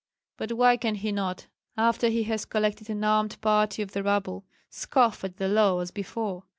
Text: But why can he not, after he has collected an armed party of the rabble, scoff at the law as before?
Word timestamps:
But 0.35 0.53
why 0.53 0.77
can 0.77 0.95
he 0.95 1.11
not, 1.11 1.45
after 1.77 2.09
he 2.09 2.23
has 2.23 2.45
collected 2.45 2.89
an 2.89 3.03
armed 3.03 3.39
party 3.39 3.83
of 3.83 3.91
the 3.91 4.01
rabble, 4.01 4.45
scoff 4.67 5.23
at 5.23 5.37
the 5.37 5.47
law 5.47 5.77
as 5.79 5.91
before? 5.91 6.45